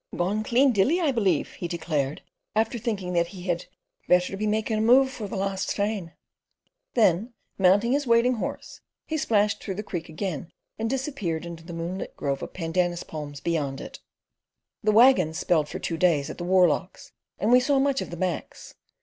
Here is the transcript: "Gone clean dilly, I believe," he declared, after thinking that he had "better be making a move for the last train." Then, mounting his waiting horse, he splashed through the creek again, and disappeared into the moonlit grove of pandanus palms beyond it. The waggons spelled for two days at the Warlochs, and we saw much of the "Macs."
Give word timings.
"Gone 0.17 0.41
clean 0.43 0.71
dilly, 0.71 0.99
I 0.99 1.11
believe," 1.11 1.51
he 1.51 1.67
declared, 1.67 2.23
after 2.55 2.79
thinking 2.79 3.13
that 3.13 3.27
he 3.27 3.43
had 3.43 3.65
"better 4.07 4.35
be 4.35 4.47
making 4.47 4.79
a 4.79 4.81
move 4.81 5.11
for 5.11 5.27
the 5.27 5.35
last 5.35 5.75
train." 5.75 6.13
Then, 6.95 7.33
mounting 7.59 7.91
his 7.91 8.07
waiting 8.07 8.33
horse, 8.37 8.81
he 9.05 9.15
splashed 9.15 9.61
through 9.61 9.75
the 9.75 9.83
creek 9.83 10.09
again, 10.09 10.51
and 10.79 10.89
disappeared 10.89 11.45
into 11.45 11.63
the 11.63 11.73
moonlit 11.73 12.17
grove 12.17 12.41
of 12.41 12.51
pandanus 12.51 13.03
palms 13.03 13.41
beyond 13.41 13.79
it. 13.79 13.99
The 14.81 14.91
waggons 14.91 15.37
spelled 15.37 15.69
for 15.69 15.77
two 15.77 15.97
days 15.97 16.31
at 16.31 16.39
the 16.39 16.45
Warlochs, 16.45 17.11
and 17.37 17.51
we 17.51 17.59
saw 17.59 17.77
much 17.77 18.01
of 18.01 18.09
the 18.09 18.17
"Macs." 18.17 18.73